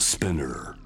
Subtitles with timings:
[0.00, 0.76] Spinner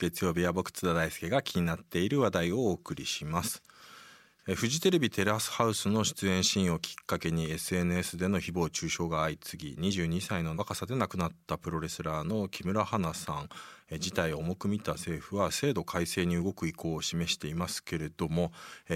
[0.00, 3.62] 月曜日は僕津田大輔が気になっている話題をお送りします。
[4.52, 13.48] フジテレビテラスハウスの出演シーンをきっかけに SNS での誹謗中傷が相次ぎ22歳の若さで亡くなったプロレスラーの木村花さん。
[13.98, 18.50] 事態を重く見た政府は制度改正に動く意向を示していますけれども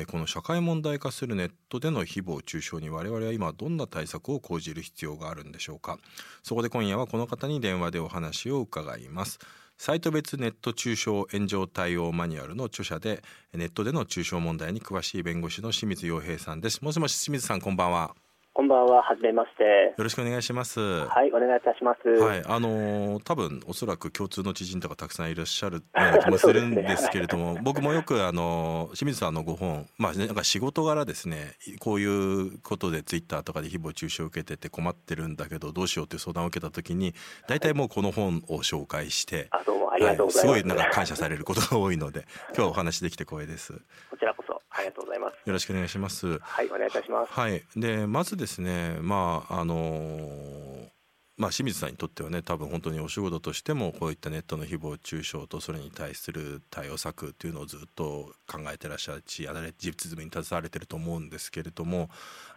[0.09, 5.99] この社会問題化するネットでの誹謗中傷に我々は今どんな対策を講じる必要があるんでしょうか。
[6.43, 9.39] そこで今夜はこの方に電話でお話を伺います。
[9.81, 13.23] サイト別ネット中傷炎上対応マニュアルの著者で
[13.55, 16.83] ネットでの中傷問題に詳しい弁護士の清水洋平さんです。
[16.83, 18.17] もしもし清水さんこんばんは。
[18.59, 19.63] こんばんは、はじめまして。
[19.63, 22.09] よろしくお願いしますはい、お願いいたします。
[22.09, 25.85] はい、あのー多分おそらく共通の知人とかたくさんいらっしゃる
[26.25, 37.15] 気もするんですけれども、 僕もよくあのー清水さんのご本、まあねなんか仕事柄ですね、こういうことでツイッターとかで誹謗中傷を受けてて困ってるんだけどどうしようという相談を受けた時に、
[37.47, 40.49] 大体もうこの本を紹介して、あ、どうもありがとうございます。
[40.49, 43.73] はい、すごいなんか感謝されることが多いので、今日はお話できて光栄です。
[43.73, 43.79] よ
[44.11, 44.48] こちらこそ、
[44.79, 45.37] ありがとうございます。
[45.45, 46.39] ろしくお願いします。
[46.39, 47.33] はい、お願いいたします。
[47.33, 50.89] はい、でまずですねまああの
[51.37, 62.11] まあ、清水さんにとってはね多分本当にお仕事としてもこういったネットの誹謗中傷とそれに対する対応策っていうのをずっと考えてらっしゃるしやられ実務に携われてると思うんですけれども、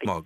[0.03, 0.23] まあ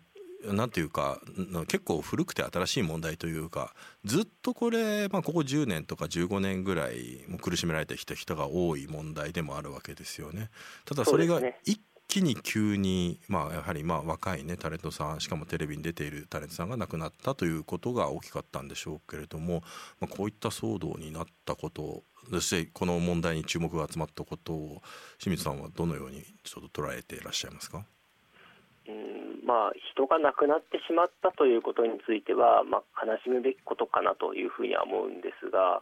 [0.54, 10.50] なんていうかな結構古くて新しい問題というかずっとこれ、まあ、ここ10年とか15年ぐらいもう苦しめられてきた人が多い問題でもあるわけですよね。
[10.86, 19.64] ただそれが一気に急に、まあ、やはりまあ若いねタレントさんしかもテレビに出ているタレントさんが亡くなったということが大きかったんでしょうけれども、
[20.00, 24.82] まあ、こういった騒動になったことそしてこの問題に注目が集まったことを
[25.20, 27.86] 清水さんはどのようにちょっと捉えていらっしゃいますか？
[28.88, 35.82] うん、まあ、人が亡くなってしまったということについては、まあ、悲しむべきことかなというふうには思うんですが、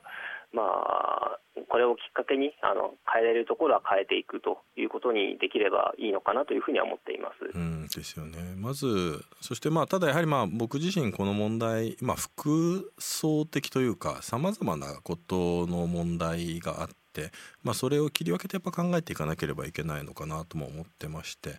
[0.54, 7.58] まあ、これをきっかけにあの変えられるところは変えていくということにできればいいのかなというふうには思っています。
[7.58, 17.31] うんですよねまずそしてまあただやはりまあ僕自身この問題、まあ、複層的というかさまざまなことの問題があって、
[17.63, 21.51] まあ、それを切り分けてやっぱ考えていかなければいけないのかなとも思ってまして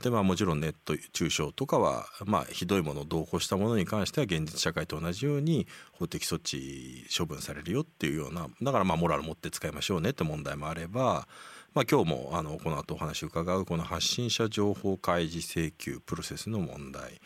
[0.00, 11.26] 例えばもちろんネット中傷とかは、まあ、ひどいものを同行したものに関しては現実社会と同じように法的措置処分されるよっていうようなだからまあモラル持って使いましょうねって問題もあれば。
[11.74, 17.20] まあ、今日もあのこの後お話を伺うこの発信者情報開示請求プロセスの問題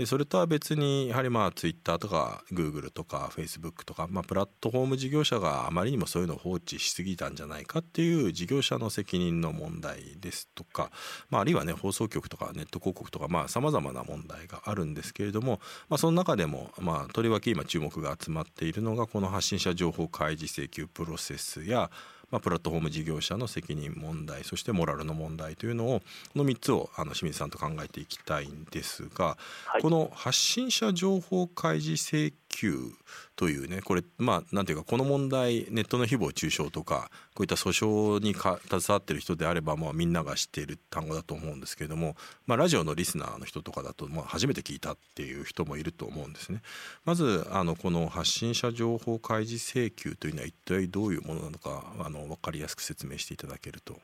[0.00, 10.90] でそれとは別にやはりまあツイッターとかグーグルとかフェイスブックとか、まあ、プラットフォーム事業者があまりにもそういうのを放置しすぎたんじゃないかっていう事業者の責任の問題ですとか、
[11.28, 21.90] まあ、あるいはね放送局とかネット広告とかさまざ、まな問題があるんですけれども、まあ、その中でも、まあ、とりわけ今注目が集まっているのがこの発信者情報開示請求プロセスや
[22.30, 26.00] まあ、プラットフォーム事業者の責任問題そしてモラルの問題というのを
[26.32, 29.36] この3つをあの清水さんと考えていきたいんですが、
[29.66, 29.82] はい。
[29.82, 32.92] この発信者情報開示請求
[33.36, 42.16] というねこれまあなんていうかこの問題ネットの誹謗中傷とかこういった訴訟に携わってる人であれば、まあ、みんなが知っている単語だと思うんですけれども、
[42.46, 46.60] まあ、ラジオのリスナーの人とかだと、まあ、初めて聞いたっていう人もいると思うんですね。
[47.04, 53.98] まずあのこの発信者情報開示請求というのは一体どういうものなのかあの分かりやすく説明していただけると。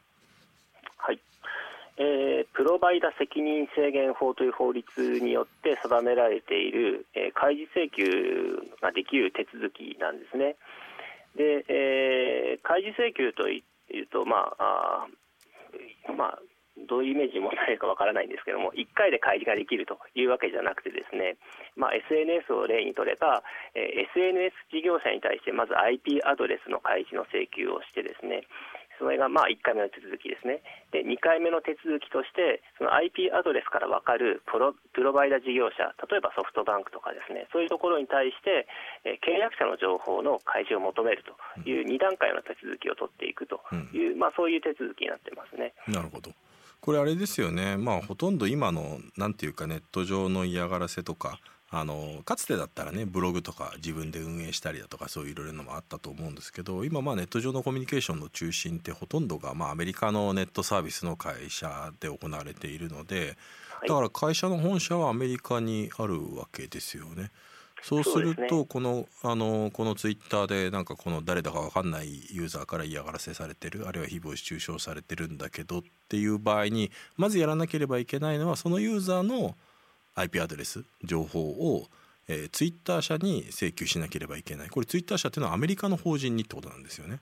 [0.97, 1.21] はい
[1.99, 4.87] えープロバイダ責任制限法という法律
[5.21, 10.57] によって定められている、えー開示請求ができる手続きなんですね。
[11.37, 13.63] で、えー開示請求とい
[13.93, 15.07] うと、まあ
[16.09, 16.39] あまあ、
[16.89, 21.37] どういうイメージに持たれるかわからないんですけども、1回で開示ができるというわけじゃなくてですね、
[21.77, 23.43] まあ、SNS を例にとれば、
[23.75, 28.45] えー SNS 事業者に対してまず IP アドレスの開示の請求をしてですね、
[28.99, 30.63] それがまあ1回目の手続きですね。
[30.93, 38.67] で、2回目の手続きとして、その IP アドレスから分かるプロプロバイダ事業者、例えばソフトバンクとかですね、そういうところに対して、
[39.05, 43.61] えー契約者の情報の開示を求めるという2段階の手続きを取っていくと
[43.93, 45.75] いう、まあそういう手続きになってますね。
[45.89, 46.31] なるほど。
[46.81, 47.77] これあれですよね。
[47.77, 63.37] まあほとんど今のなんていうかネット上の嫌がらせとかあのかつてだったらねブログとか自分で運営したりだとかそういういろいろなのもあったと思うんですけど今まあネット上のコミュニケーションの中心ってほとんどがまあアメリカのネットサービスの会社で行われているので
[63.81, 67.31] はいだから会社の本社はアメリカにあるわけですよね。
[67.83, 79.55] そうするとこのあのこのツイッターでなんかこの誰だか分かんないユーザーから嫌がらせされてるあるいは誹謗中傷されてるんだけどっていう場合にまずやらなければいけないのはそのユーザーの
[80.17, 81.87] IP アドレス情報を
[82.29, 84.69] えー、ツイッター社に請求しなければいけない。
[84.69, 87.21] これツイッター社っていうのはアメリカの法人にってことなんですよね。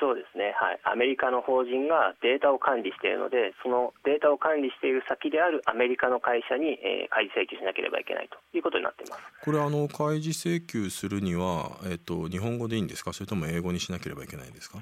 [0.00, 9.22] そうですね、はい、アメリカの法人がデータを管理しているので、そのデータを管理している先であるアメリカの会社に、えー、開示請求しなければいけないということになっています。
[9.44, 14.78] これあの、開示請求するには、えーと、日本語でいいんですか、それとも英語にしなければいけないんですか？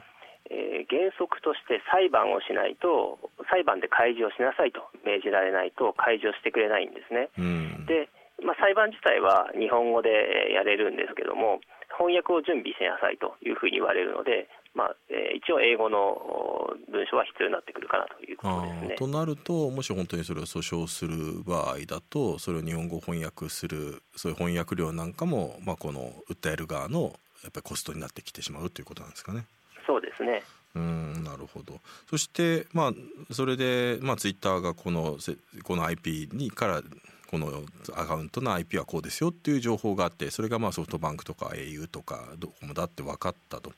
[0.50, 3.19] えー、原則として裁判をしないと、
[3.50, 7.29] 裁判で開示をしなさいと命じられないと、開示をしてくれないんですね。
[7.38, 8.08] うん、で
[8.43, 10.11] まあ、裁判自体は日本語で
[10.52, 11.61] やれるんですけども、
[11.96, 18.94] 翻訳を準備しなさいというふうに言われるので、まあえー、一応、英語の文章は必要になってくるかなということですね。
[18.96, 27.14] となると、もし本当にそれを訴訟する場合だと、それを日本語翻訳する、そういう翻訳料なんかも、まあ、この訴える側の
[27.44, 29.47] やっぱりコストになってきてしまうということなんですかね。
[29.87, 30.43] そうですね
[30.75, 31.81] うんなるほど
[32.11, 32.93] そして、まあ、
[33.32, 35.19] それで、まあ、ツイッターがこの
[35.62, 36.82] この IP にから
[37.31, 37.62] この
[37.97, 43.73] アカウントの IP はこうですよっていう情報があってそれがまあソフトバンクとか au とかドコモだって分かったと。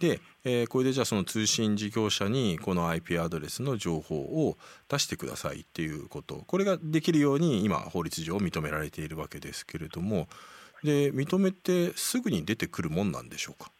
[0.00, 4.56] で、えー、これでじゃあその通信事業者にこの IP アドレスの情報を
[4.88, 10.26] 出してくださいっていうことこれができるように今法律上認められているわけですけれども
[10.82, 13.70] で認めてすぐに出てくるもんなんでしょうか？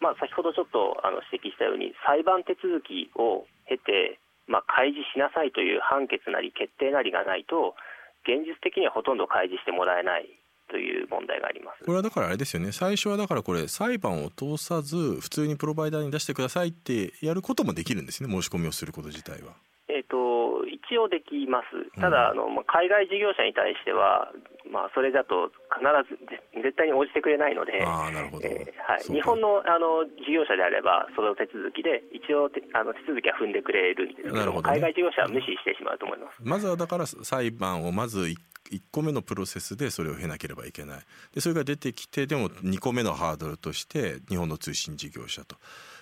[0.00, 4.18] まあ、先ほどちょっとあの指摘したように裁判手続きを経て、
[4.48, 7.76] まあ、開示しなさいという判決なり決定なりがないと
[8.24, 10.28] 現実的にはほとんど開示してもらえない
[10.68, 11.84] という問題があります。
[11.84, 12.72] これはだからあれですよね。
[12.72, 18.30] 最初はだからこれ裁判を通さず普通にプロバイダーに出してくださいってやることもできるんですね。
[18.30, 19.52] 申し込みをすること自体は。
[19.90, 24.30] えーと、一応できます、ただ、あの海外事業者に対しては、
[24.70, 26.14] まあ、それだと必ず
[26.62, 28.46] 絶対に応じてくれないので、あなるほど。
[28.46, 36.36] えーはい、日本のあの事業者であれば、その手続きで、一応あの手続きは踏んでくれるんですけど、どね、海外事業者は無視してしまうと思います。
[36.40, 38.36] まずはだから裁判をまず1
[38.70, 41.00] 1個目のプロセスでそれを経なければいけない。
[41.34, 45.56] でそれが出てきてでも2個目のハードルとして日本の通信事業者と。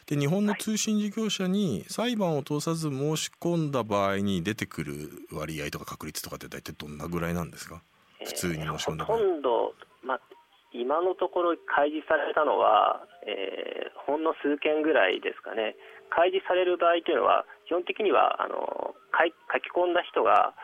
[0.06, 7.82] で日本の通信事業者に裁判を通さず申し込んだ場合に出てくる割合とか確率とかって大体どんなぐらいなんですか？
[8.24, 10.20] 普通に申し込んだ場合、えー、ほとんど、まあ、
[10.72, 15.76] 今のところ開示されたのは、えー、ほんの数件ぐらいですかね。
[16.10, 20.54] 開示される場合というのは基本的にはあの書き込んだ人が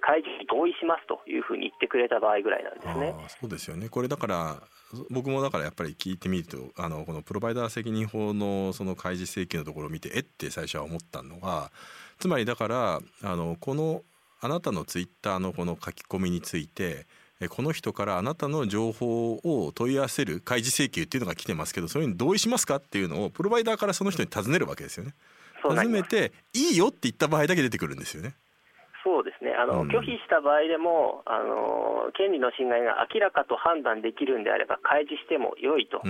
[0.00, 3.14] 開示に同意しますというふうに言ってくれた場合ぐらいなんですね。
[3.40, 3.88] そうですよね。
[3.88, 4.62] これだから
[5.10, 10.22] 僕もだからやっぱり聞いてみるとあのこのプロバイダー責任法のその開示請求のところを見てえっ？
[10.22, 11.70] て最初は思ったのは
[12.18, 14.02] つまりだからあのこの
[14.40, 17.06] あなたのツイッターのこの書き込みについて
[17.48, 25.14] この人からあなたの情報を問い合わせる開示請求っていうのが来てますけどそれに同意しますかっていうのをプロバイダーからその人に尋ねるわけですよね。
[25.62, 28.36] 尋ねていいよって言った場合だけ出てくるんですよね。
[29.44, 29.54] ね。
[29.54, 36.00] あの、うん、拒否した場合でもあの、権利の侵害が明らかと判断できるんであれば、開示しても良いと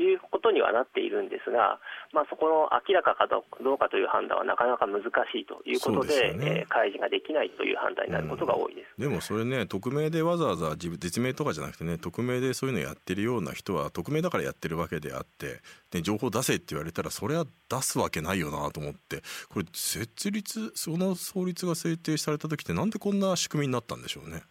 [0.00, 1.82] いうことにはなっているんですが、
[2.12, 3.42] うん、まあ、そこの明らかかど
[3.74, 5.08] うかという判断はなかなか難し
[5.38, 15.60] いということで、で、ね、えー、開示ができないという判断になることが多いです、うん、でもそれね、匿名でわざわざ実名とかじゃなくてね、匿名でそういうのやってるような人は、匿名だからやってるわけであって、
[15.94, 24.42] で情報出せって言われたら、それは出すわけないよなと思って、これ、設立、その法律が制定された時って、なんでこんなな仕組みになったんでしょうね？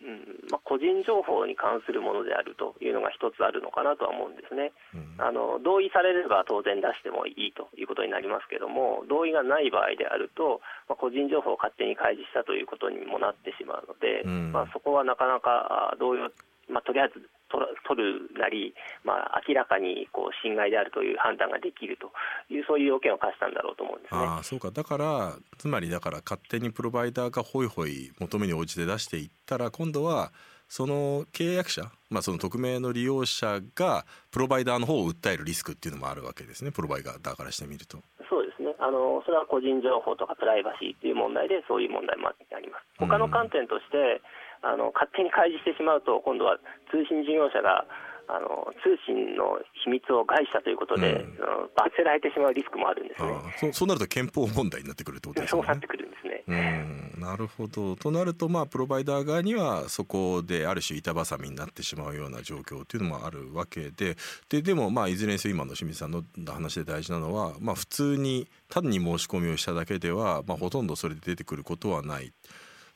[0.00, 16.32] うんまあ、個人情報に関するものであるというのが一つあるのかなとは思うんですね、うん、あの同意されれば当然出してもいいということになりますけども、同意がない場合であると、まあ、個人情報を勝手に開示したということにもなってしまうので、うん、まあ、そこはなかなか同意を、
[16.72, 22.12] まあ、とりあえず取るなり、まあ、明らかにこう侵害であるという判断ができると
[22.52, 24.20] いうそういう要件を課したんだろうと思うんですね。
[24.22, 30.32] あそうかだからつまりだから勝手にプロバイダーがホイホイ求めに応じて出していったら今度は
[30.68, 37.98] その契約者、まあ、その匿名の利用者がプロバイダーの方を訴えるリスクっていうのもあるわけですねプロバイダーからしてみると。
[38.30, 42.86] そうですねあのそれは個人情報とかプライバシーという問題でそういう問題もあります。
[42.98, 46.56] 他の観点として、うんあの勝手に開示してしまうと今度は
[46.90, 47.84] 通信事業者が
[48.30, 51.38] あの通信の秘密を害したということで、うん、
[51.74, 53.72] 罰せられてしまうリスクもあるんですね。
[53.72, 55.62] そそうなると憲法問題になってくるってことですね。
[55.62, 56.44] そうなってくるんですね。
[56.46, 57.96] うんなるほど。
[57.96, 64.16] となるとまあプロバイダー側にはそこである種板挟みになってしまうような状況っていうのもあるわけで
[64.48, 72.32] ででもまあいずれにせよ今の清水さんの話で大事なのは、まあ、普通に単に申し込みをしただけでは、まあ、ほとんどそれで出てくることはない。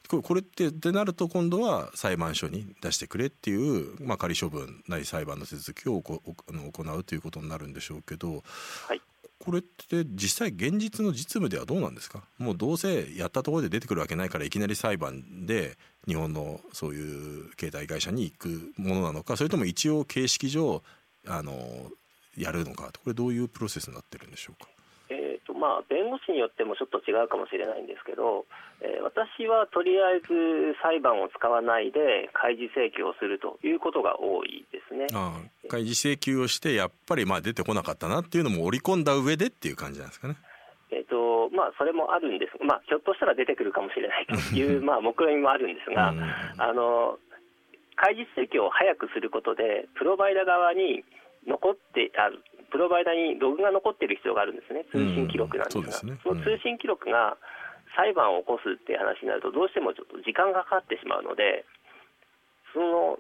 [0.08, 6.22] これってってなると今度は裁判所に出してくれっていう、まあ、仮処分なり裁判の手続きを行
[6.82, 8.42] うということになるんでしょうけど、
[8.86, 9.00] はい、
[9.38, 12.22] これって実際現実の実務ではどうなんですか？
[12.38, 20.82] もうどうせやったところで出てくるわけないからいきなり裁判で日本のそういう携帯会社に行くものなのかそれとも一応形式上
[21.26, 21.90] あの
[22.36, 24.68] やるのかこれどういうプロセスになってるんでしょうか？
[25.64, 28.44] まあ、弁護士によってもちょっと違うかもしれないんですけど、
[28.84, 35.08] えー、私はとりあえず裁判を使わないで開示請求をするということが多いですね。
[35.16, 40.36] ああ開示請求をしてやっぱりまあ出てこなかったなっていうのも織り込んだ上でっていう感じなんですかね。
[40.92, 46.12] えーとまあ、それもあるんです、まあ、ひょっとしたら出てくるかもしれないという まあ目論見もあるんですが、
[46.58, 47.18] あの
[47.96, 51.02] 開示請求を早くすることで、プロバイダ側に
[51.46, 57.36] 残ってあるプロバイダーにログが残っている必要があるんですね、通信記録なんですが、そ、ねうん、その通信記録が
[57.96, 61.64] 裁判を起こすっていう話になると、どうしてもちょっと時間がかかってしまうので、
[62.72, 63.18] その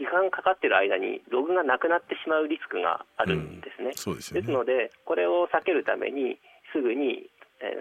[0.00, 3.92] 時間かかっている間にログがなくなってしまうリスクがあるんですね。
[3.92, 4.40] うん、ですね。
[4.40, 6.40] ですので、これを避けるために、
[6.72, 7.28] すぐに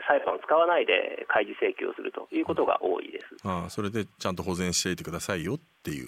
[0.07, 3.25] 裁判を使わないで開示請求をするということが多いです。
[3.47, 6.07] ああそれでちゃんと保全していてくださいよっていう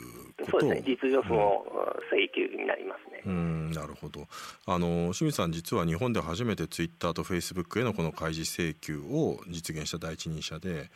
[0.50, 1.66] そうですね、実情その
[2.12, 3.22] 請求になりますね。
[3.26, 4.28] うん、なるほど。
[4.66, 10.90] あの清水さん実は日本で初めてツイッターとフェイスブックへのこの開示請求を実現した第一人者で、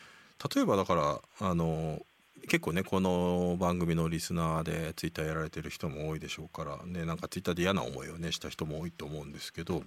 [0.54, 2.00] 例えばだからあの
[2.48, 9.84] 結構ねこの番組のリスナーでツイッターやられてる人も多いでしょうからねなんかツイッターで嫌な思いをねした人も多いと思うんですけど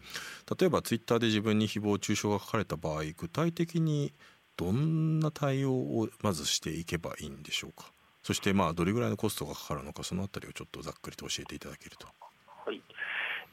[0.59, 4.12] 例えばツイッターで自分に誹謗中傷が書かれた場合具体的に
[4.57, 7.93] どんな対応をまずしていけばいいんでしょうか？
[8.25, 12.09] そしてまあどれぐらいのコストがかかるのかそのあたりをちょっとざっくりと教えていただけると。
[12.67, 12.83] はい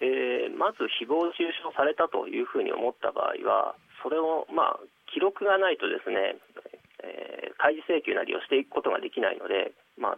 [0.01, 4.79] えー、まず誹謗中傷されたというふうに思った場合はそれをまあ
[5.13, 6.35] 記録がないとですね
[7.05, 10.17] えー、開示請求なりをしていくことができないので、ま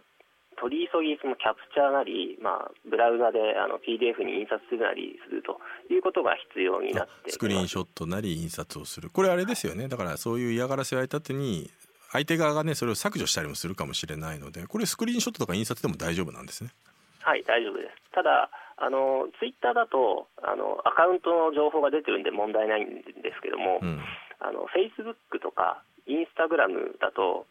[0.60, 5.60] 取り急ぎそのキャプチャーなり、まあ、ブラウザであの PDF に印刷するなりすると
[5.92, 9.10] いうことが必要になってスクリーンショットなり印刷をする。
[9.10, 9.88] これあれですよね。
[9.88, 11.70] だからそういう嫌がらせを相手に
[12.10, 16.70] 相手側がねそれを削除したりもするかもしれないのでこれスクリーンショットとか印刷でも大丈夫なんですね。
[17.20, 18.10] はい大丈夫です。
[18.12, 24.00] ただあのツイッターだとあのアカウントの情報が出てるんで問題ないんですけども、うん、
[24.40, 27.46] あのフェイスブックとかインスタグラムだと、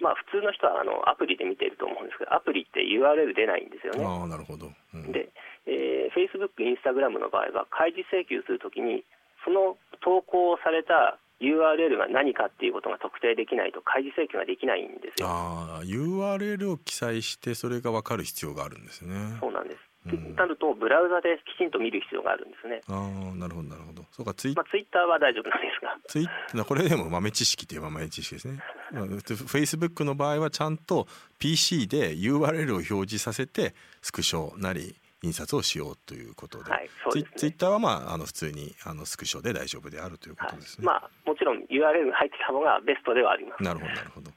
[0.00, 4.04] まあ、普通の人はあのアプリで見ていると思うんですけど、アプリって URL 出ないんですよね。
[4.04, 5.30] あなるほど、うん、で、
[5.66, 9.04] えー、Facebook、インスタグラムの場合は、開示請求するときに、
[9.44, 15.28] その投稿された URL が何かっていうことが特定できないと開示請求ができないんですよ。
[15.28, 19.36] ああ、URL を記載してそれが分かる必要があるんですね。
[19.40, 19.93] そうなんです。
[20.36, 22.82] なるとブラウザできちんと見る必要があるんですね。
[22.88, 24.04] ああ、なるほどなるほど。
[24.12, 25.96] そうかツイ,、まあ、ツイッターは大丈夫なんですが。
[26.08, 28.62] ツイッこれでも豆知識といえば豆知識ですね。
[28.90, 31.06] フェイスブックの場合はちゃんと
[31.38, 40.86] PC で URL を表示させてスクショなり印刷をしようということで、はいでね、ツイッターはまああの普通にあのスクショで大丈夫であるということですね。
[40.86, 43.62] はい、まあもちろん URL が入ってた方がベストではあります。
[43.62, 44.30] なるほどなるほど。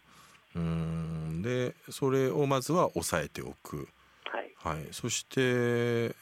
[0.55, 3.89] うんでそれをまずは押さえておく。
[4.69, 6.15] はい、そして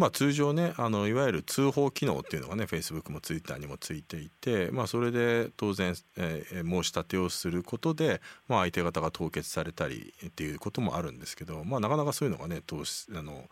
[0.00, 13.44] まあ、通常ねあのいわゆる通報機能っていうのがねフェイスブックもツイッターにもついていて、まあ、それで当然、えー、申し立てをすることで、まあ、相手方が凍結されたりっていうこともあるんですけど、まあ、なかなかそういうのがね投資あの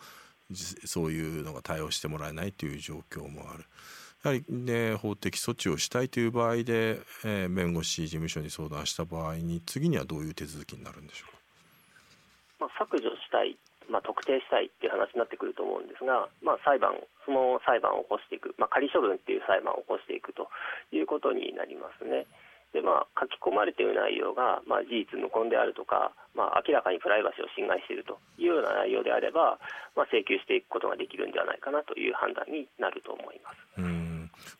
[0.86, 3.64] そういうのが対応してもらえないという状況もある。
[4.24, 11.38] やはりね法的措置をしたいという場合で、えー、弁護士事務所に相談した場合に次にはどういう手続きになるんでしょうか、
[12.60, 13.56] まあ、削除したい
[13.88, 16.92] まあ、特定したいっていう話になってくると思うんですが、まあ、裁判
[17.24, 20.48] その裁判を起こしていく、まあ、仮処分っていう裁判を起こしていくと
[20.92, 22.24] いうことになりますね。
[22.72, 29.58] でまあ、書き込まれている内容が、まあ、事実無根であるとか、まあ、明らかにプライバシーを侵害しているというような内容であれば、
[29.96, 33.56] まあ、請求していくことができるんではないかなという判断になると思います。
[33.78, 34.08] うん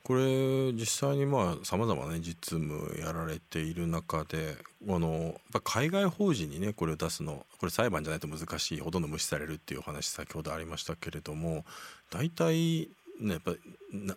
[0.03, 1.25] これ実際に
[1.65, 4.57] さまざ、まね実務やられている中で
[4.89, 11.65] あの海外法人にねこれを出すのこれ裁判じゃないと難しいほとんど無視されるっていうお話先ほどありましたけれども
[12.11, 12.89] 大体、
[13.21, 13.53] ね、やっぱ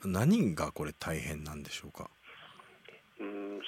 [0.06, 2.10] 何がこれ大変なんでしょうか？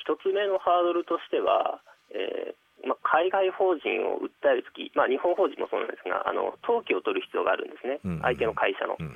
[0.04, 1.80] 一つ目のハードルとしては、
[2.12, 8.12] えーまあ、海外法人を訴えるとき、まあ、日本法人もそうなんですがあの登記を取る必要があるんですね、うん。
[8.16, 9.00] うん、相手の会社の。
[9.00, 9.16] うん。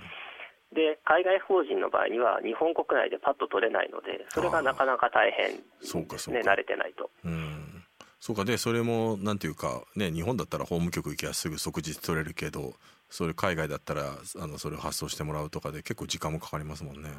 [0.72, 7.10] で海外法人の場合には日本国内でパッと取れないのでそれがなかなか大変ですね慣れてないと。
[7.24, 7.84] うん。
[8.20, 8.44] そうか。
[8.44, 12.74] でそれもなんていうかね日本だったら法務局行けばすぐ即日取れるけど
[13.10, 17.10] それ海外だったらあのそれを発送してもらうとかで結構時間もかかりますもんね。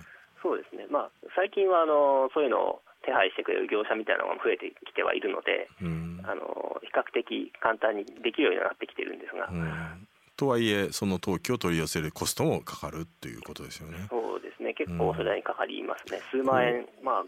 [0.43, 0.87] そうですね。
[0.91, 9.49] まあ最近はあのそういうのを手配してくれる業者みたいなのが増えてきてはいるので、うん、あの比較的簡単にできるようになってきてるんですが。
[9.49, 10.09] うん。
[10.37, 14.07] とはいえその登記を取り寄せるコストもかかるっていうことですよね。
[14.09, 14.73] そうですね。
[14.75, 17.25] 結構それにかかりますね、うん、数万円、まあ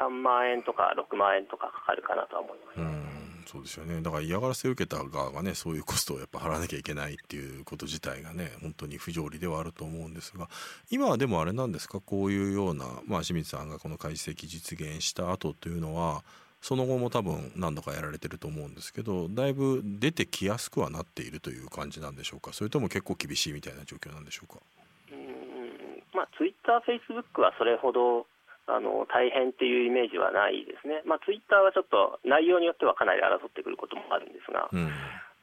[0.00, 3.21] 3万円とか6万円とかかかるかなとは思います。
[3.46, 4.00] そうですよね。
[4.02, 10.48] だから嫌がらせを受けた側がねそういうコストをやっぱ払わなきゃいけないっていうこと自体がね本当に不条理ではあると思うんですが
[10.90, 12.00] 今はでもあれなんですか？
[12.00, 16.22] こういうような、まあ、清水さんがこの解析実現した後というのは
[16.60, 22.52] その後も多分何度かやられてると思うんですけどだいぶ出てきやすくはなっているという感じなんでしょうか？
[22.52, 24.60] それとも結構厳しいみたいな状況なんでしょうか？
[25.10, 28.26] うんまあ、ツイッター、フェイスブックはそれほど
[28.66, 34.86] あの大変っていうイメージはないですね、まあ、ツイッターはちょっと内容によってはかなり争ってくることもあるんですが、うん、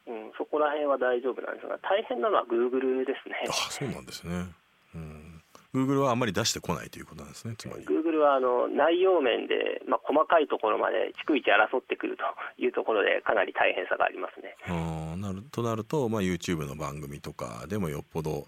[0.07, 3.43] うん、そこら辺は大丈夫なんですが、大変なのはグーグルですね。
[3.49, 4.47] あそうなんですね、
[4.95, 5.29] うん
[5.71, 7.85] グーグルはあんまり出してこないということなんですね、つまり。
[7.85, 12.23] グーグルはあの内容面で、まあ、細かいところまで逐一争ってくると
[12.57, 14.55] いうところで、かなり大変さがありますね。
[14.65, 18.47] あなるとなると、まあ、YouTube の番組とかでもよっぽど、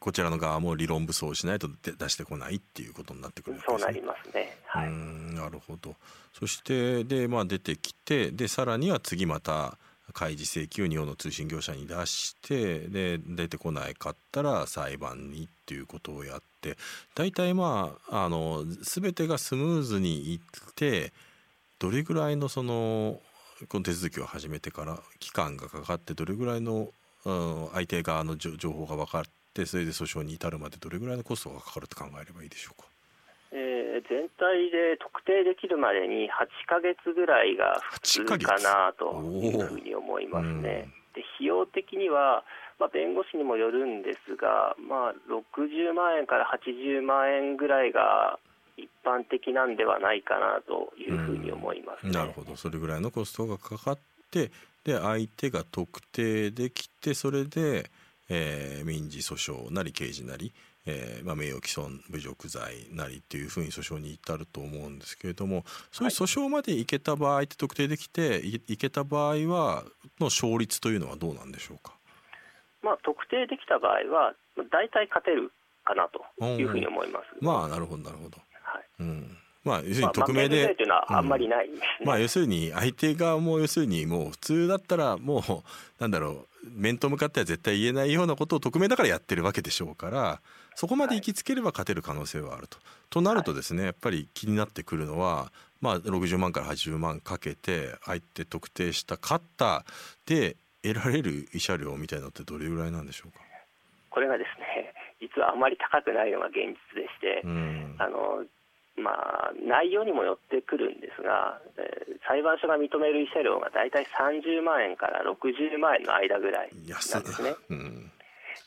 [0.00, 4.56] こちらの側も理論武装しないと出してこないっていうことになってくる、ね、そうなりますね。
[4.64, 5.94] はい、なるほど。
[6.32, 9.76] そしてで、まあ、出てきてでさらには次また
[10.14, 16.78] 開示請求を日本の通信業者に出してで出てこないかったら裁判にっていうことをやって
[17.14, 20.40] 大体まああの全てがスムーズにいっ
[20.74, 21.12] て
[21.78, 23.20] どれぐらいのその
[23.68, 26.88] この手続きを始めてから期間がかかってどれぐらいの、
[27.24, 29.24] うん、相手側の情報が分かっ
[29.58, 32.88] てそれで訴訟に至るまでどれぐらいのコストがかかると考えればいいでしょうか？
[33.50, 40.88] えー、全体で特定できるまでに8か月ぐらいが普通かなというふうに思いますね。
[41.14, 42.44] で費用的には、
[42.78, 48.38] まあ、弁護士にもよるんですが、まあ、60万円から80万円ぐらいが
[48.76, 52.54] 一般的なんではないかなというふうに思います、ね、なるほど。
[52.54, 53.98] それぐらいのコストがかかっ
[54.30, 54.52] て
[54.84, 57.90] で相手が特定できてそれで、
[58.28, 60.52] えー、民事訴訟なり刑事なり
[60.90, 69.84] えーまあ、名誉毀損侮辱罪なりっていうふうに訴訟に至ると思うんですけれどもそういう訴訟までいけた場合って特定できていいけた場合は
[70.18, 71.92] の勝率というのはどうなんでしょうか、
[72.82, 74.32] まあ、特定できた場合は
[74.72, 75.52] 大体勝てる
[75.84, 77.44] かなというふうに思います。
[77.44, 78.38] まあなるほどなるほど。
[78.62, 78.84] はい。
[79.00, 79.36] うん
[79.68, 81.74] まあ、要するに匿名で、まあ、あんまりない、ね。
[82.00, 85.42] うん、まあ、要するに相手側も要するにもう普通だったらもう
[86.00, 90.40] なんだろう面と向かっては絶対言えないようなことを匿名だからやってるわけでしょうから
[90.74, 92.78] そこまで行きつければ勝てる可能性はあると。
[93.10, 99.84] となるとですねやっぱり気になってくるのは、まあ、60万から80万かけて相手特定した勝った
[100.26, 103.38] で得られる慰謝料みたいなのってどれぐらいなんでしょうか？
[104.10, 108.44] これがですね実はあまり高くないのが現実でして、うん、あの
[108.98, 117.54] まあ、内容にもよってくるんですが、えー、裁判所が認める慰謝料が大体30万円から60万円の間ぐらいなんですね。
[117.70, 118.10] うん、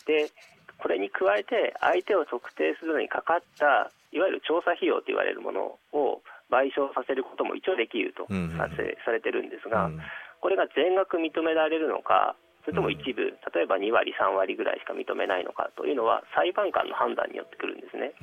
[0.05, 0.31] で
[0.77, 8.25] これに加えて相手を特定するのにかかったいわゆる調査費用と言われるものを賠償させることも一応できると
[8.57, 9.89] させ、されてるんですが、
[10.41, 13.21] これが全額認められるのかそれとも一部、
[13.53, 18.13] 例えば2割、3割ぐらいしか認めないのかというのは裁判官の判断によってくるんですね。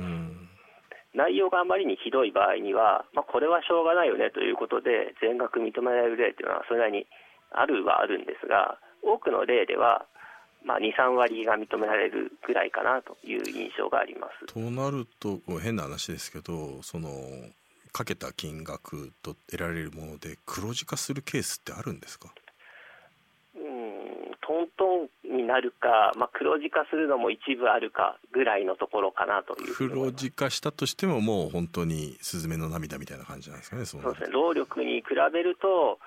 [1.14, 7.06] 内容があまりにひどい場合には、まあ、これはしょうがないよねということで全額認められる例というのはそれなりに
[7.50, 10.06] あるはあるんですが多くの例では
[10.64, 14.52] まあ、2、3割が認められるぐらいかなという印象があります。
[14.52, 17.08] となると変な話ですけどその
[17.92, 22.28] かけた金額と得られるもので黒字化するケースってあるんですか？
[23.54, 24.97] うんトントンに
[25.48, 35.98] なるか、まあ、黒字化するのも一部あるかぐらいのところかなという黒字化したとしてももう本当にスズメの涙みたいな感じなんですかねそうですね労力に比べると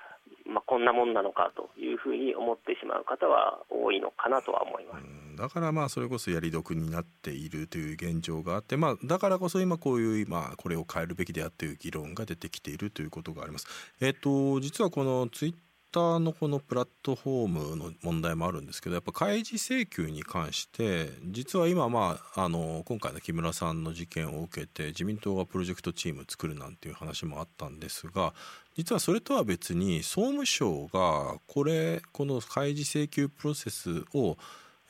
[0.44, 5.04] まあ、こんなもんなのかというふうに思ってしまう方は多いのかなとは思います。
[5.36, 13.66] だからまあそれこそやり得になっているという現状があって、まあ、だからこそ今こういう今これを変えるべきであっていう議論が出てきているということがあります。
[14.00, 15.54] えっ、と実はこのツイッ
[15.92, 28.32] ターのこのプラットフォームの問題もあるんですけどやっぱ開示請求に関して実は今まああの今回の木村さんの事件を受けて自民党がプロジェクトチーム作るなんていう話もあったんですが
[28.76, 34.38] 実はそれとは別に総務省がこれこの開示請求プロセスを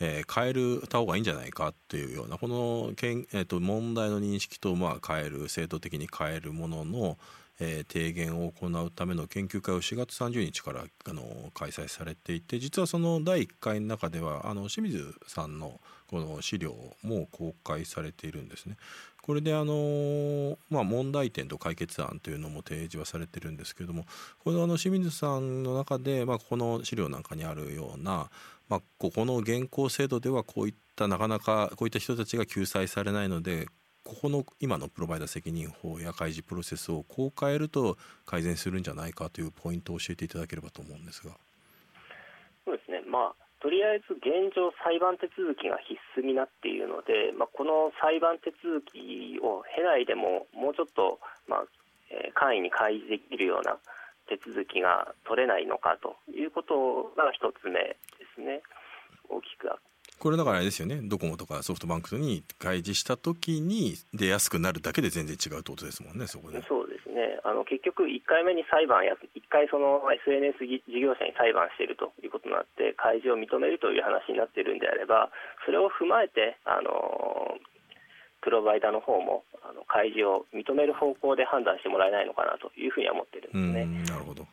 [0.05, 7.19] え、変えるた方がいいんじゃないかっていうようなこのけん、えー、と問題の認識とまあ変える制度的に変えるものの、
[7.65, 11.23] えー、提言を行うための研究会を4月30日からあの
[11.55, 18.77] 開催されていて実はその第1回の中ではあの清水さんのこの資料も公開されているんですね。
[19.23, 24.05] これであの、まあ、問題点と解決案というのも提示はされてるんですけれども
[24.43, 28.29] このあの清水さんの中で、まあ、この資料なんかにあるような、
[28.69, 33.69] まあ、ここの現行制度ではこういったなかなかこういった人たちが救済されないので
[34.05, 41.33] ここの今のプロバイダ責任法や開示プロセスをこう変えると改善するんじゃないかというポイントを教えていただければと思うんですが。
[42.65, 51.65] そうですね、まあ、とりあえず現状、裁判手続きが必須になっているので、まあ、この裁判手続きを経ないでも、もうちょっと、まあ
[52.11, 53.79] えー、簡易に開示できるような
[54.27, 58.63] 手続きが取れないのかということが一つ目ですね、
[59.29, 59.79] 大きくあ
[60.23, 61.03] これだからあれですよね。
[61.03, 67.43] ドコモとかソフトバンクに開示した時に出やすくなるだけで全然違うってことですもんねそこでそうですね。
[67.43, 75.35] あの結局1回目に裁判や1回その SNS 事業者に裁判しているということになって開示を認めるという話になっているんであれば
[75.67, 77.59] それを踏まえてあの
[78.47, 84.07] プロバイダーの方もあの開示を認める方向で判断してもらえないのかなというふうには思ってるんですね。
[84.07, 84.47] なるほど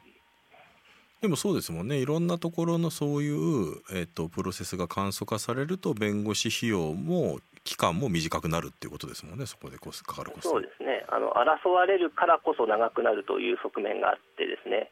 [1.22, 1.98] でもそうですもんね。
[1.98, 9.46] いろんなところのそういう、えーと、プロセスが簡素化されると弁護士費用も期間も短くなるっていうことですもんね。
[9.46, 11.06] そこでコスかかるコスそうですね。
[11.10, 14.92] あの争われるからこそ長くなるという側面があってですね。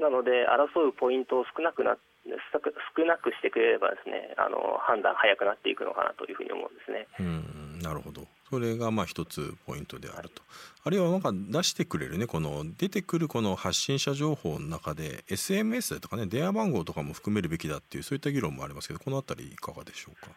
[0.00, 7.06] なので争うポイントを少なくな少なくしてくれればですねあの判断早くなっていくのかなというふうに思うんですね。
[7.18, 10.42] うんなるほどそれがまあ一つポイントであると。
[10.84, 20.32] あるいはなんか出してくれるねこの出てくるこの発信者情報の中で SMS とかね電話番号とかも含めるべきだっていうそういった議論もありますけどこの辺りいかがでしょうか？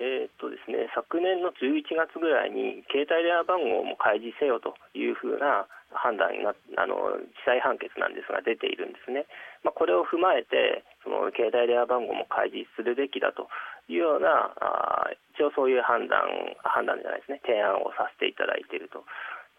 [0.00, 9.26] えー、っとですね、昨年の11月ぐらいに携帯電話番号も開示せよというふうな判断があの地裁判決なんですが出ているんですね、
[9.62, 13.46] まあ、これを踏まえてその携帯電話番号も開示するべきだと。
[13.92, 16.24] いうようなあ一応そういう判断
[16.64, 17.40] 判断じゃないですね。
[17.44, 19.04] 提案をさせていただいていると。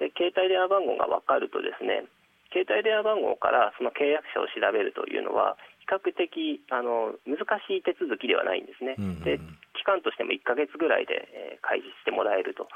[0.02, 2.06] で携帯電話番号が分かるとですね
[2.50, 9.38] 携帯電話番号からその契約者を調べるというのは比較的あの難しい手続きではないんですね、うんうん、で
[9.76, 12.70] 期間としても1ヶ月ぐらいで、えー、開示してもらえると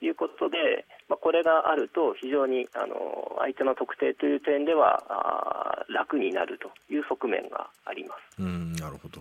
[0.00, 8.42] いうことで、まあ、これがあると非常にあの相手の特定という点ではあ楽になるという側面があります。
[8.42, 9.20] うんなるほど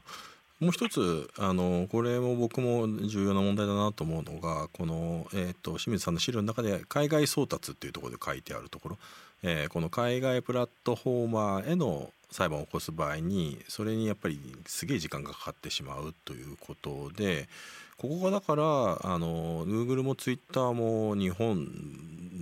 [0.63, 8.97] もう一つあのこれも僕も重要な問題だなと思うのがこの、えーと、清水さんの資料の中で海外送達っていうところで書いてあるところ、
[9.43, 17.47] えー、この海外プラットフォーマーへの裁判を起こす場合にそれにやっぱりすげえ時間がかかってしまうということで
[17.97, 21.67] ここがだからあの Google も Twitter も日本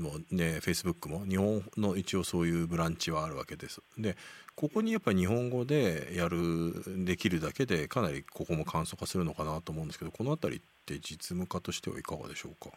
[0.01, 3.81] もね Facebook も日本の一応そういうブランチはあるわけです。
[3.97, 4.17] で
[4.55, 12.75] ここにやっぱり日本語でやるできるだけでかなりここも簡素化するのかなと思うんですけどこの辺りって実務家としてはいかがでしょうか？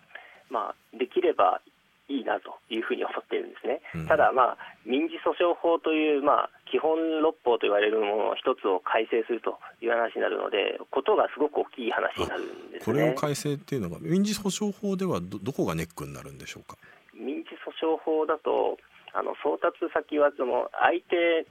[0.50, 1.60] まあ、できれば
[2.06, 16.76] いいなというふうに思っているんですね、うん、ただ、まあ、民事訴訟法という、まあ、基本六法と言われるものの一つを改正するという話になるので、ことがすごく大きい話になるんです、ね、これを改正っていうのが、民事訴訟法ではどどこがネックになるんでしょうか？
[17.82, 18.78] 民事訴訟法だと、
[19.14, 21.46] あの送達先はその相手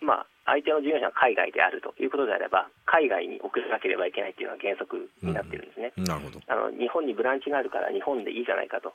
[0.00, 6.40] まあ、相手の事業者が海外であるということであれば、海外に送らなければいけないというのが原則になっているんですね、うん、なるほど。
[6.48, 8.92] あの日本にブランチがあるから、日本でいいじゃないかと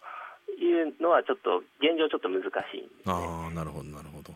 [0.62, 4.34] いうのは、ちょっと現状、ちょっと難しい、ね、あなるほど、なるほど。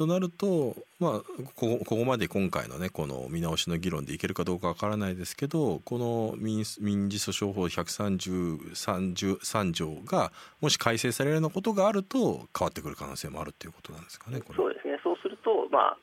[0.00, 1.12] となると、まあ、
[1.54, 10.32] こここまで今回のねこの見直しの議論でいけるかどうかわからないですけどこの民民事訴訟法133条が
[10.62, 14.98] もし改正されるようなことがあると変わってくる可能性もあるということなんですかねそうですね。
[15.04, 15.98] そうすると、まあ、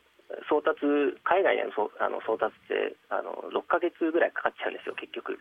[0.48, 0.86] 送達
[1.26, 5.40] 海外への送あの送達ってあの6か月ぐらいかかっちゃうんですよ、結局。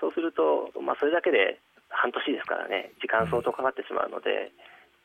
[0.00, 4.56] そうすると、まあ、それだけで半年ですからね、時間相当かかってしまうので、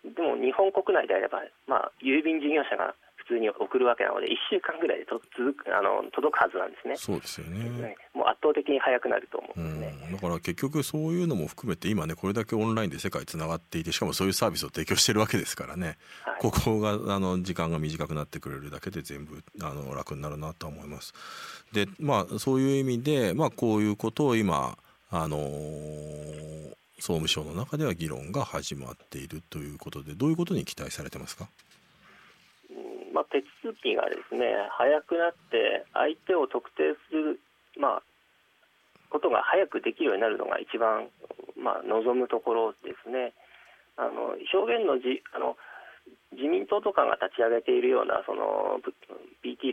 [0.04, 6.96] でも日本国内であれば、まあ、郵便事業者が普通に送るわけなので、1週間ぐらいでと続くあの届くはずなんですね。
[6.98, 7.96] そうですよね。
[8.14, 10.12] もう圧倒的に早くなると思うんですね。
[10.12, 21.14] だから結局そういうのも含めて今ねこれだけオンラインで世界つながっていてしかもそういうサービスを提供してるわけですからね、はい、ここがあの時間が短くなってくれるだけで全部あの楽になるなと思います。
[21.72, 24.78] でまあそういう意味でまあこういうことを今
[25.10, 31.50] あのー、総務省の中では議論が始まっているということでどういうことに期待されてますか？
[33.12, 37.42] まあ、手続きがですね早くなって相手を特定する、
[37.76, 38.04] まあ、
[39.10, 41.10] ことが早くできるようになるのが一番、
[41.60, 43.34] まあ、望むところですね。
[43.98, 45.58] あの表現のじあの
[46.32, 48.80] 自民党とかが立ち上げているようなその
[49.44, 49.73] BT、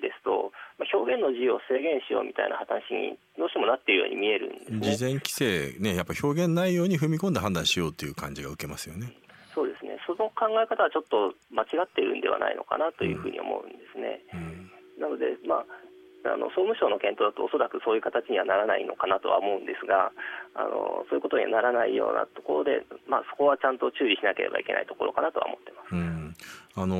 [1.11, 4.95] 表現の自由を制限しようみたいな話にどうしてもなっているように見えるんですね。
[4.95, 9.11] 事前規制ねやっぱ表現内容に踏み込んで判断しようという感じが受けますよね。
[9.55, 9.99] そうですね。
[10.07, 14.23] その考え方はちょっと間違っているんではないのかなというふうに思うんですね。
[14.33, 15.67] うんうん、なのでまあ
[16.23, 20.13] あの総務省の検討だとおそらくそういう形にはならないのかなとは思うんですが
[20.55, 25.97] あのそういうことにはならないようなところで、まあ、そこはちゃんと注意しなければいけないところかなとは思ってます。
[25.97, 26.35] うん
[26.77, 26.97] あの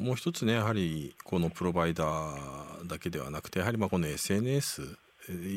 [0.00, 4.96] もう一つねやはりこのプロバイダーだけではなくてやはりまあこの SNS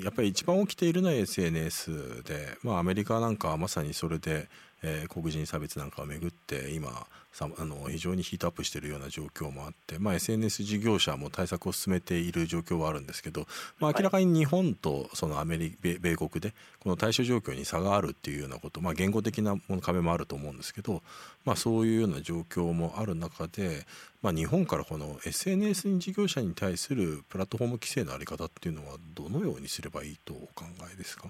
[0.04, 4.48] やっぱり一番起きているのは SNS で、まあ、アメリカなんかはまさにそれで、
[4.84, 13.46] えー、黒人差別なんかをめぐって今さあの非常にヒートアップしているような状況もあって、まあ、SNS 事業者も対策を進めている状況はあるんですけど、
[13.80, 21.04] まあ、明らかに日本とそのアメリカ米国でこの対処状況に差があるっていうようなこと、まあ、言語的な壁もあると思うんですけど、
[21.46, 23.86] まあ、そういうような状況もある中で、
[24.24, 31.30] まあ、日本からこの SNS 事業者に対するプラットフォーム規制の在り方っていうのはどのようにすればいいとお考えですか？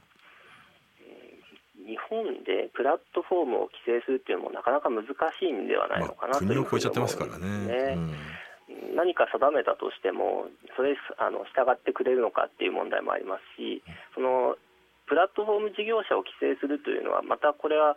[1.87, 5.07] 日本でプラットフォームを規制するっていうのもなかなか難し
[5.47, 8.37] いんではないのかなというふうに思うんですね。
[8.95, 13.81] 何か定めたとしてもそれあの従ってくれるのかっていう問題もありますし
[14.13, 14.57] その
[15.07, 17.95] プラットフォーム事業者を規制するというのはまたこれは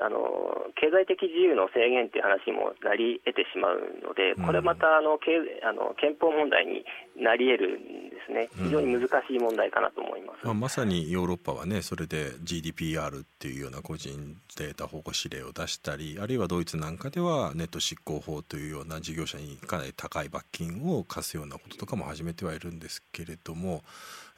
[0.00, 6.84] あの経済的自由の制限という話にもなり得てしまうので、これまたあの、あの憲法問題に
[7.16, 23.82] なり得るんですね、非常に難しい問題かなと思います、うん、まあ、まさにヨーロッパはね、それで GDPR っていうような個人データ保護指令を出したり、あるいはドイツなんかではネット執行法というような事業者にかなり高い罰金を課すようなこととかも始めてはいるんですけれども、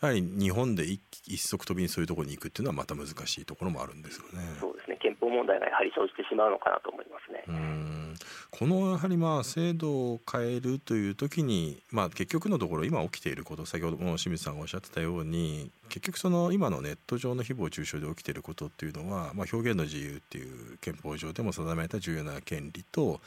[0.02, 1.00] やはり日本で一
[1.38, 4.42] 足飛びにそういうところに行くっていうのはまた難しいところもあるんですかね。
[4.60, 4.98] そうですね。
[5.00, 7.44] 憲法問題がやはり生じてしまうのかなと思いますね。
[7.48, 8.14] うん。
[8.50, 23.20] このやはりまあ制度を変えるという時に、まあ、結局のところ今起きていること先ほども清水さんがおっしゃってたように結局その今のネット上の誹謗中傷で起きていることっていうのは、まあ、表現の自由っていう憲法上でも定められた重要な権利と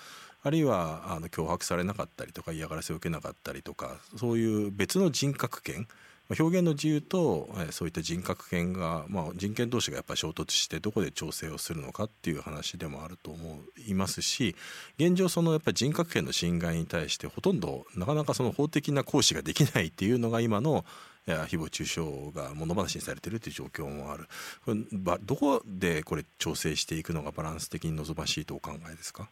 [0.43, 5.87] あるいはあの脅迫されなかったりとか嫌がらせを受けなかったりとかそういう別の人格権
[6.37, 14.55] 表現の自由と、えそういった人格権が、まあ、人権同士がやっぱり衝突してどこで調整をするのかっていう話でもあると思いますし
[14.99, 20.85] 現状そのやっぱり人格権の侵害に対してほとんどなかなかその法的な行使ができないっていうのが今の
[21.25, 22.01] 誹謗中傷
[22.33, 24.27] が物話にされてるという状況もある。
[24.65, 29.29] これどこでこれ調整していくのがバランス的に望ましいとお考えですか？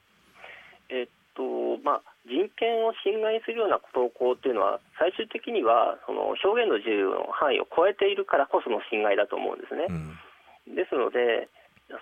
[1.88, 9.88] まあ人権を侵害するような投稿というのは最終的にはその表現の自由の範囲を超えているからこその侵害だと思うんですね。
[9.88, 11.47] うん、ですので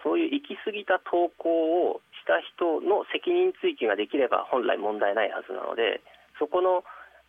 [0.02, 6.02] そういう行き過ぎた投稿をした人の責任追及ができれば本来問題ないはずなので
[6.42, 6.82] そこの、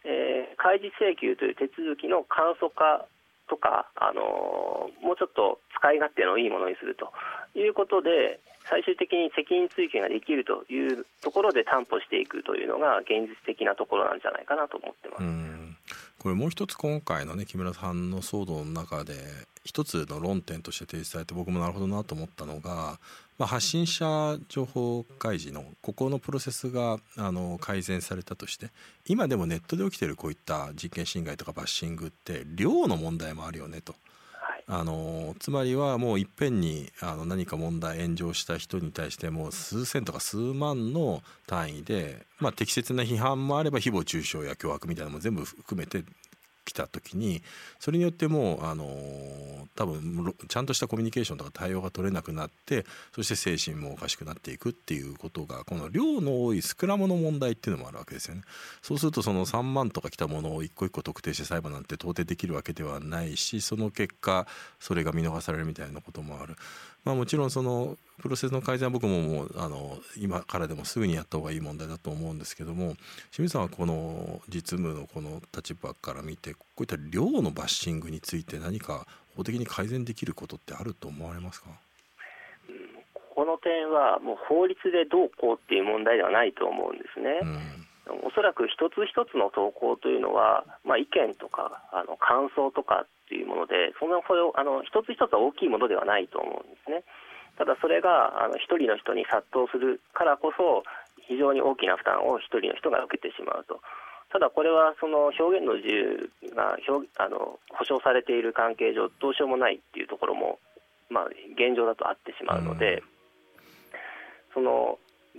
[0.09, 3.05] えー、開示請求という手続きの簡素化
[3.47, 7.13] とか、あのー、もうちょっと使い勝手のいいものにすると
[7.53, 15.57] いうことで最終的に責任追及ができるというところで担保していくというのが現実的なところなんじゃないかなと思ってます。
[16.19, 19.15] これもう一つ今回のね木村さんの騒動の中で
[19.65, 22.99] 一つの論点として提示されて僕もなるほどなと思ったのが、
[23.39, 28.71] まあ、発信者情報開示のここのプロセスがあの改善されたとして
[29.07, 33.95] 今でもネットで起きてるこういった人権侵害とかバッシングって量の問題もあるよねと。
[34.69, 46.03] あのつまりはもういっぺんにあの何か問題炎上した人に対してもう数千とか数万の単位で、まあ、適切な批判もあれば誹謗中傷や脅迫みたいなのも全部含めて
[46.67, 47.43] 来た時に
[47.81, 48.87] それによってもうあの
[49.77, 58.43] 多分ちゃんとしたコミュニケーションとか対応が取れなくなってそして精神もおかしくなっていくっていうことがこの量の多いスクラムの問題っていうのもあるわけですよね。
[58.83, 64.47] そうするとその3万とか来たものを一個一個特定して裁判なんて到底できるわけではないしその結果
[64.81, 66.57] それが見逃されるみたいなこともある。
[67.07, 72.97] まあ、もちろんそのプロセスの改善は僕ももうあの今からでもすぐにやった方がいい問題だと思うんですけども
[73.31, 81.69] 清水さんはこの実務のこの立場から見てこういった量のバッシングについて何か法的に改善できることってあると思われますか？
[83.37, 87.39] この点はもう法律でどうこうっていう問題ではないと思うんですね。
[87.43, 97.03] うんおそらく一つ一つの投稿というのは、まあ、意見とかあの感想とかっていうものでそんなあの一つ一つは大きいものではないと思うんですね。
[97.59, 100.85] ただそれがあの一人の人に殺到するからこそ
[101.27, 103.81] 非常に大きな負担を一人の人が受けてしまうと。
[104.31, 110.59] ただこれはその表現の自由が表あの保障されている関係上どうしようもないっていうところも、
[111.11, 113.03] まあ、現状だとあってしまうので、
[114.53, 114.99] その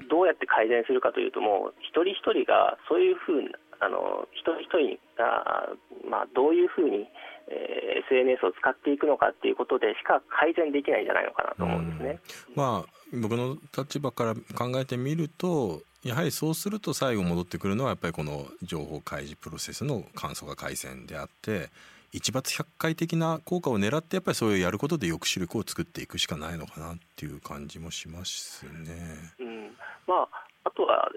[0.09, 5.69] どうやって改善するかというともう一人一人がそういうふうなあの一人一人が、
[6.09, 7.07] まあ、どういうふうに、
[7.49, 12.19] えー、SNS を使っていくのかっていうことでしか改善できないんじゃないのかなと思うんですね。
[12.55, 21.69] まあ僕の立場から考えてみるとやはりそうすると最後戻ってくるのはやっぱりこの情報開示プロセスの簡素化改善であって
[22.11, 29.33] 一罰百回的な効果を狙ってやっぱりそういうやることで抑止力を作っていくしかないのかなっていう感じもしますね。
[29.39, 29.75] うん
[30.07, 30.29] まあ、
[30.63, 31.11] あとは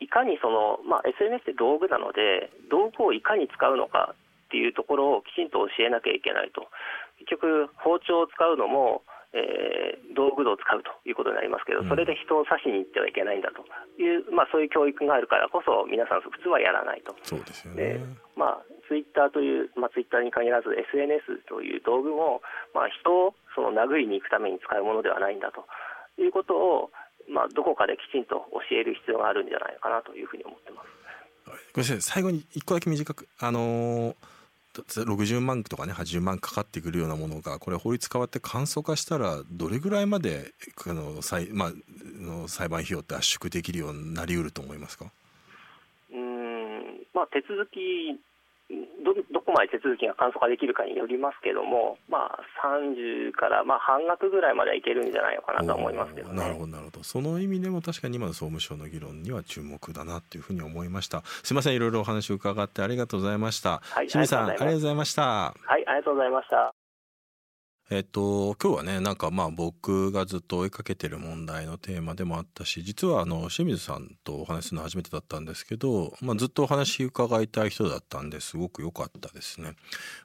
[0.00, 6.68] いかにその、まあ、SNS って道具なので道具をいかに使うのかっていうところをきちんと教えなきゃいけないと
[7.20, 9.02] 結局包丁を使うのも
[9.32, 13.64] えー、道具を使うということになりますけど、それで人を刺しに行ってはいけないんだと
[13.96, 17.16] いう、まあ、そういう教育があるからこそ、皆さん、普通はやらないと。
[17.24, 18.04] そうですよね
[18.36, 22.42] まあ、ツイッターという、まあ、ツイッターに限らず、SNS という道具も、
[22.74, 25.64] まあ、人をその殴りに行くために使うものではないんだと
[26.20, 26.90] いうことを、
[27.28, 30.88] まあ、どこかできちんと教える必要があるんじゃないかなというふうに思ってます。
[31.74, 34.14] ごめんなさい最後に一個だけ短くあのー
[34.74, 40.52] 60万とかね80万かかってくるようなものがこれ法律変わって簡素化したらどれぐらいまで
[40.86, 41.72] あの裁,、まあ、
[42.18, 45.12] の裁判費用って圧縮できるようになりうると思いますか？
[46.10, 48.18] うんまあ手続き
[49.04, 57.02] どどこまで手続きが簡素化できるかによりますけども、まあ、30からまあ半額ぐらいまではいけるんじゃないのかなと思いますけど、ね、なるほどなるほど。
[57.02, 61.22] その意味でも確かに今の総務省の議論には注目だなというふうに思いました。
[61.42, 65.22] すみませんいろいろお話を伺ってありがとうございました、はい、清水さんありがとうございました。
[65.22, 66.81] はいありがとうございました
[67.94, 79.74] えっと、今日はねなんかまあ僕がずっと追いかけてる問題のテーマでもあったし実はあの清水さんとお話するの初めてだったんですけど、まあ、ずっとお話伺いたい人だったんですごく良かったですね。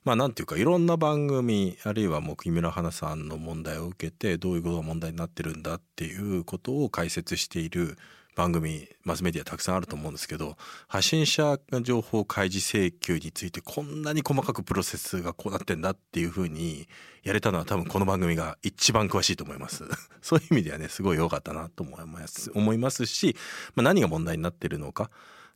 [0.05, 7.97] まあなんていうかいろんな番組あるいはもう木村花さんの問題を受けてどういうことが問題になってるんだっていうことを解説している
[8.37, 16.87] 番組マスメディアたくさんあると思うんですけど発信者情報開示請求についてこんなに細かくプロセスがこうなってんだっていうふうに
[17.23, 19.85] やれたのは多分この番組が一番詳しいと思います。
[20.21, 23.35] そういう意味ではねすごい良かったなと思います思いますし、
[23.73, 25.09] まあ、何が問題になってるのか。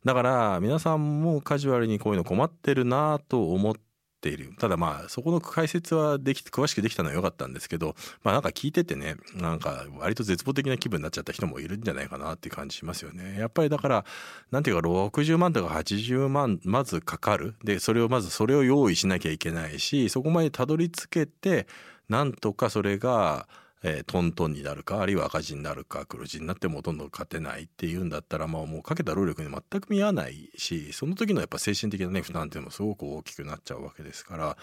[0.04, 3.91] だから皆さんもカジュアルにこういうの困ってるなと思って
[4.22, 4.54] ている。
[4.58, 13.38] ただまあそこの解説はでき詳しくできたのは良かったんですけどまあなんか聞いててねなんか割と絶望的な気分になっちゃった人もいるんじゃないかなっていう感じしますよね。
[13.38, 14.04] やっぱりだから
[14.50, 17.54] なんていうか60万とか80万まずかかる。
[17.64, 21.66] でそれをまずそれを用意しなきゃいけないしそこまでたどり着けて
[22.08, 23.48] なんとかそれが
[23.84, 34.56] えー、トントンになるかあるいは赤字になるか黒字になってもほとんどん勝てないっていうんだったら、まあ、もうかけた労力に全く見合わないしその時のやっぱ精神的なね負担っていうのもすごく大きくなっちゃうわけですから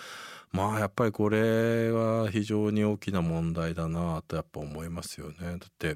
[0.51, 5.35] まあやっぱりこれは非常に大きな問題だなとやっぱ思いますよね。
[5.41, 5.95] だって、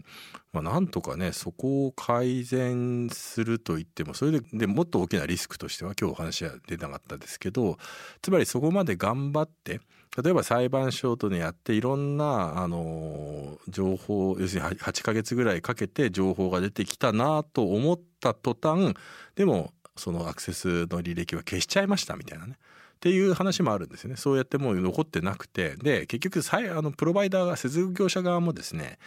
[0.51, 7.77] まあ、なんとかねそこを改善すると言ってもそれででもっと大きなリスクとしては今日お話は出なかったですけど
[8.21, 9.81] つまりそこまで頑張って
[10.21, 18.95] 例えば裁判所とねやっていろんなあの情報要するに8ヶ月ぐらいかけて情報が出てきたなと思った途端
[19.35, 22.57] でもそのアクセスの履歴は消しちゃいましたみたいなね。
[22.57, 24.15] っていう話もあるんですよね。
[24.15, 25.75] そうやってもう残ってなくて。
[25.75, 26.41] で結局
[26.77, 28.97] あのプロバイダーが接続業者側もですね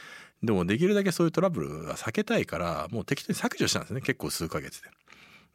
[0.42, 4.00] でもできるだけそういうトラブルは避けたいからもう適当に削除したんですね。
[4.02, 4.90] 結構数ヶ月で。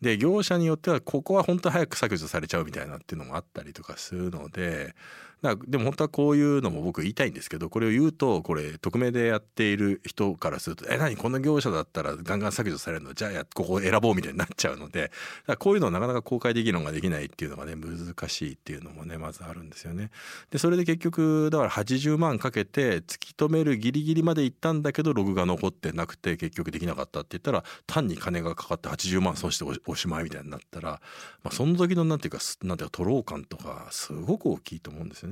[0.01, 4.95] で業者によってはここは本当早く削除されちゃうみたいなっていうのもあったりとかするので
[5.41, 13.13] だでも本当はこういうのも僕言いたいんですけどこれを言うとこれ匿名でやっている人からすると「え何こんな業者だったらガンガン削除されるの？
[13.13, 15.11] じゃあここを選ぼう」みたいになっちゃうので
[15.57, 20.11] こういうのをなかなか公開できるのができないっていうのがね難しいっていうのもねまずあるんですよね。
[20.51, 31.01] でそれで結局だから80万かけて突き止めるギリギリまで行ったんだけどログが残ってなくて結局できなかったって言ったら単に金がかかって80万損しておしまいみたいになったら、
[31.43, 35.30] まあ、その時のなんていうかなんていうか徒労感とかすごく大きいと思うんですよね。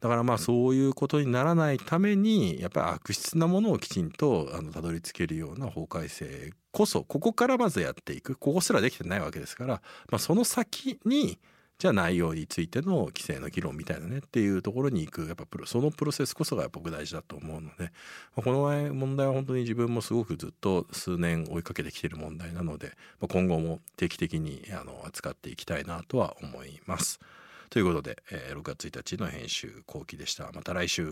[0.00, 11.38] だからまあそういうことにならないためにやっぱり悪質なものをきちんとあのたどり着けるような法改正こそここからまずやっていくここすらできてないわけですから、まあ、その先に
[11.80, 17.90] じゃあ内容についての規制の議論みたいなねっていうところに行くやっぱプロそのプロセスこそが僕大事だと思うので、
[18.36, 22.92] この問題は本当に自分もすごくずっと数年追いかけてきてる問題なので、
[23.26, 27.18] 今後も定期的にあの扱っていきたいなとは思います。
[27.70, 30.50] ということで、えー、6月1日の編集後期でした。
[30.52, 31.08] また来週。